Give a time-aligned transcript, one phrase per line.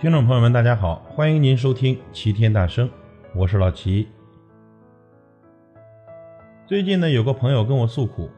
[0.00, 2.88] 听众朋友们，大家好，欢迎您收听齐天大圣，
[3.34, 4.06] 我是老齐。
[6.68, 8.30] 最近呢，有个朋友跟我诉苦，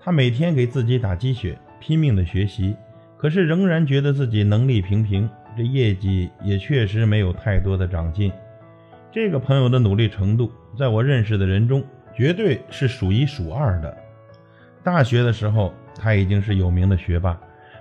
[0.00, 2.76] 他每天给自己打鸡血，拼命的学习，
[3.16, 8.32] 可是仍然觉得自己能力平平，这业绩也确实没有太多的长进。
[9.10, 11.82] 这个朋友的努力程度，在我认识的人中，
[12.14, 13.92] 绝对是数一数二的。
[14.84, 17.36] 大学的时候，他已经是有名的学霸，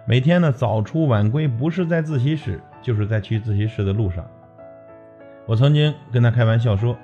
[0.08, 2.60] 每天呢早出晚归，不是在自习室。
[2.88, 4.26] 就是在去自习室的路上，
[5.46, 6.98] 我曾经跟他开玩笑说：“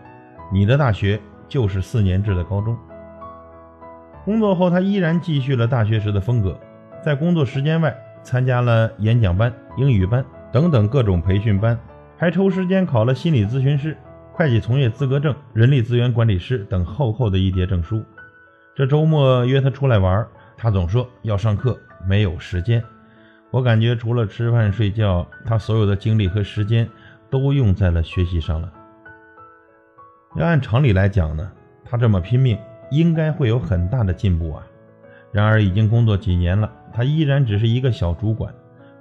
[0.50, 1.20] 你的大学
[1.50, 2.78] 就是四年制的高中。”
[4.24, 6.58] 工作后，他依然继续了大学时的风格，
[7.04, 10.24] 在工作时间外参加了演讲班、英语班
[10.54, 11.78] 等等各种培训班，
[12.18, 13.98] 还抽时间考了心理咨询师、
[14.32, 18.02] 会计从业资格证、人力资源管理师等厚厚的一叠证书。
[18.74, 20.26] 这周末约他出来玩，
[20.56, 22.82] 他总说要上课，没有时间。
[23.54, 26.90] 我感觉除了吃饭睡觉，他所有的精力和时间
[27.30, 28.74] 都用在了学习上了。
[30.36, 31.52] 要按常理来讲呢，
[31.86, 32.58] 他这么拼命，
[32.90, 34.64] 应该会有很大的进步啊。
[35.32, 38.52] 然而已经工作几年了，他依然只是一个小主管，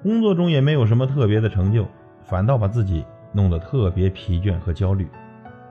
[0.02, 1.88] 工作中也没有什么特别的成就，
[2.22, 5.08] 反倒把自己弄得特别疲倦和焦虑。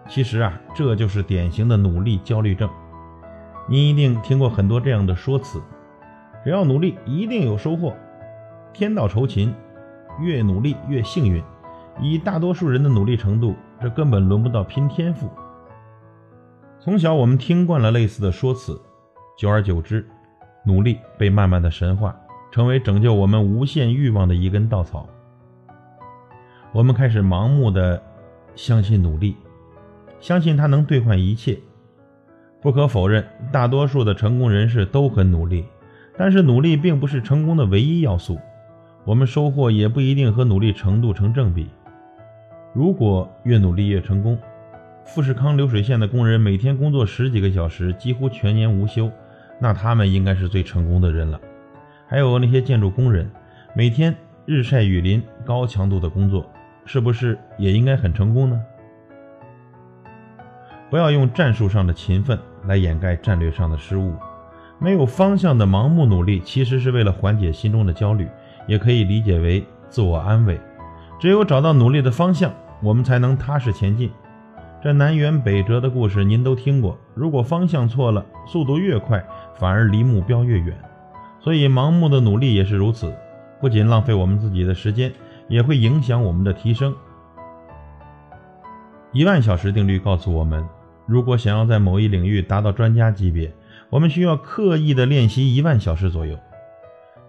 [0.07, 2.67] 其实啊，这就是典型的努力焦虑症。
[3.69, 5.61] 你一定听过很多这样的说辞：
[6.43, 7.95] 只要努力，一定有收获。
[8.73, 9.53] 天道酬勤，
[10.19, 11.43] 越努力越幸运。
[11.99, 15.29] 以大多数人的努力程度，这根本轮不到拼天赋。
[16.79, 18.79] 从小我们听惯了类似的说辞，
[19.37, 20.07] 久而久之，
[20.65, 22.15] 努力被慢慢的神化，
[22.49, 25.07] 成为拯救我们无限欲望的一根稻草。
[26.71, 28.01] 我们开始盲目的
[28.55, 29.35] 相信努力，
[30.19, 31.59] 相信它能兑换一切。
[32.61, 35.65] 不可否认，大多数的成功人士都很努力，
[36.17, 38.39] 但是努力并不是成功的唯一要素。
[39.03, 41.69] 我们收获也不一定和努力程度成正比。
[42.73, 44.37] 如果越努力越成功，
[45.03, 49.09] 富士康流水线的工人每天工作十几个小时，几乎全年无休，
[49.59, 51.39] 那他们应该是最成功的人了。
[52.07, 53.29] 还有那些建筑工人，
[53.73, 54.15] 每天
[54.45, 56.45] 日晒雨淋、高强度的工作，
[56.85, 58.61] 是不是也应该很成功呢？
[60.91, 64.13] 不要用战术上的勤奋来掩盖战略上的失误。
[64.77, 68.27] 没有方向的盲目努力，其实是为了缓解心中的焦虑。
[68.71, 70.57] 也可以理解为自我安慰。
[71.19, 74.09] 只有找到努力的方向，我们才能踏实前进。
[74.81, 76.97] 这南辕北辙的故事您都听过。
[77.13, 79.21] 如果方向错了，速度越快，
[79.59, 80.73] 反而离目标越远。
[81.41, 83.13] 所以，盲目的努力也是如此，
[83.59, 85.11] 不仅浪费我们自己的时间，
[85.49, 86.95] 也会影响我们的提升。
[89.11, 90.65] 一万小时定律告诉我们，
[91.05, 93.53] 如果想要在某一领域达到专家级别，
[93.89, 96.37] 我们需要刻意的练习一万小时左右。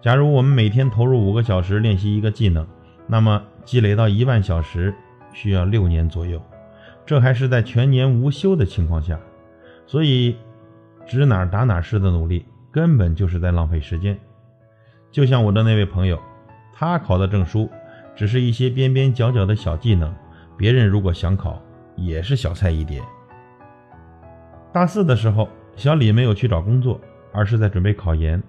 [0.03, 2.67] 假如我们每天投入五个小时练习一个技能，
[3.07, 4.93] 那么积累到一万小时
[5.31, 6.41] 需要六年左右，
[7.05, 9.17] 这还是在全年无休的情况下。
[9.87, 10.35] 所以，
[11.05, 14.19] 指哪打哪式的努力根本就是在浪费时间。
[15.09, 16.19] 就像我的那位朋友，
[16.73, 17.69] 他考的证书
[18.13, 20.13] 只是一些边边角角的小技能，
[20.57, 21.61] 别人如果想考
[21.95, 23.01] 也是小菜一碟。
[24.73, 25.47] 大四的时候，
[25.77, 26.99] 小李没有去找工作，
[27.31, 28.43] 而是在准备考研。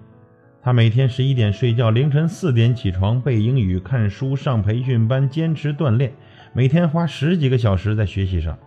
[0.65, 6.11] 他每天十一点睡觉，凌晨四点起床背英语、看书、上培训班，坚持锻炼，
[6.53, 8.57] 每天花十几个小时在学习上。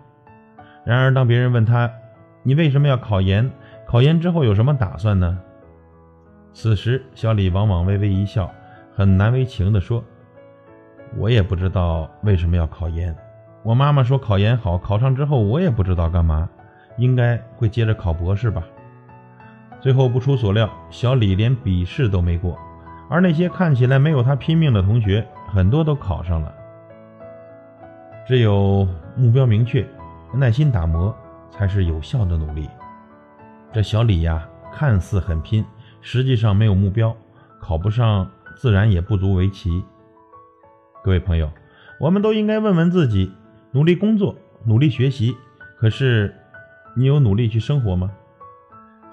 [0.84, 1.90] 然而，当别人问他
[2.44, 3.50] ：“你为什么要考研？
[3.84, 5.40] 考研之后有什么打算呢？”
[6.54, 8.48] 此时，小李往往微微一笑，
[8.94, 10.04] 很难为情地说
[11.18, 13.12] ：“我也不知道为什么要考研。
[13.64, 16.48] 我妈妈说考研好，考上之后我也不知道干嘛，
[16.96, 18.62] 应该会接着考博士吧。”
[19.80, 22.58] 最后不出所料，小李连笔试都没过，
[23.08, 26.52] 而那些看起来没有他拼命的同学，很多都考上了。
[28.26, 28.86] 只有
[29.16, 29.88] 目标明确、
[30.34, 31.16] 耐心打磨，
[31.50, 32.68] 才是有效的努力。
[33.72, 35.64] 这小李呀，看似很拼，
[36.00, 37.16] 实际上没有目标，
[37.60, 39.84] 考不上自然也不足为奇。
[41.04, 41.50] 各位朋友，
[42.00, 43.32] 我们都应该问问自己：
[43.70, 45.36] 努力工作，努力学习，
[45.78, 46.34] 可是
[46.96, 48.10] 你有努力去生活吗？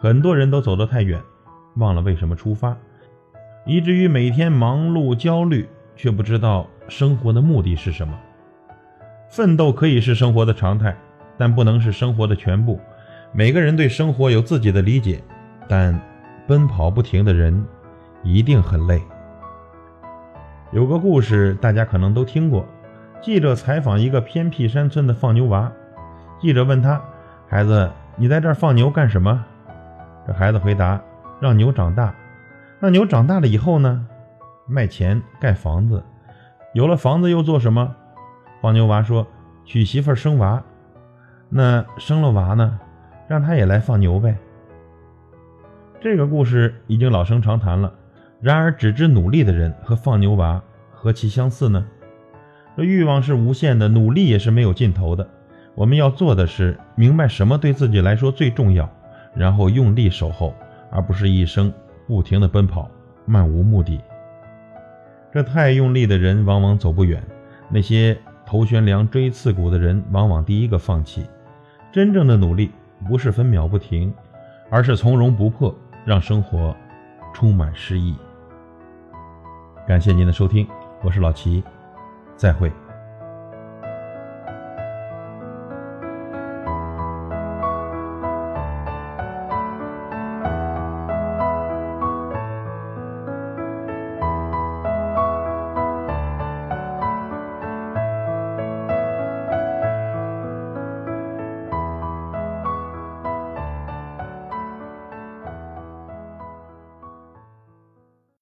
[0.05, 1.19] 很多人都走得太远，
[1.77, 2.77] 忘了为什么出发，
[3.65, 8.13] 以至于每天忙碌焦虑，却不知道生活的目的是什么。
[9.31, 10.95] 奋斗可以是生活的常态，
[11.39, 12.79] 但不能是生活的全部。
[13.33, 15.23] 每个人对生活有自己的理解，
[15.67, 15.99] 但
[16.45, 17.65] 奔跑不停的人
[18.21, 19.01] 一定很累。
[20.71, 22.63] 有个故事大家可能都听过，
[23.23, 25.71] 记者采访一个偏僻山村的放牛娃，
[26.39, 27.01] 记者问他
[27.49, 29.43] ：“孩子，你在这儿放牛干什么？”
[30.27, 31.01] 这孩子回答
[31.39, 32.13] ：“让牛长大。
[32.79, 34.07] 那牛长大了以后呢？
[34.67, 36.03] 卖钱盖房子，
[36.73, 37.95] 有了房子又做什么？
[38.61, 39.27] 黄牛娃说
[39.63, 40.63] ：“娶媳妇生娃。”
[41.49, 42.79] 那生了娃呢？
[43.27, 44.35] 让他也来放牛呗。
[46.01, 47.93] 这个故事已经老生常谈了。
[48.41, 50.61] 然而，只知努力的人和放牛娃
[50.91, 51.85] 何其相似呢？
[52.75, 55.27] 这欲望是无限的，努力也是没有尽头的。
[55.75, 58.89] 我们要做的是明白什么对自己来说最重要，
[59.35, 60.53] 然后用力守候，
[60.89, 61.71] 而不是一生
[62.07, 62.89] 不停的奔跑，
[63.25, 63.99] 漫无目的。
[65.33, 67.21] 这太用力的人往往走不远，
[67.69, 71.25] 那些头悬梁锥刺股的人往往第一个放弃。
[71.91, 72.71] 真正的努力
[73.07, 74.13] 不是分秒不停，
[74.69, 76.75] 而是从容不迫，让生活
[77.33, 78.15] 充满诗意。
[79.85, 80.67] 感谢您的收听，
[81.03, 81.63] 我是老齐，
[82.37, 82.71] 再会。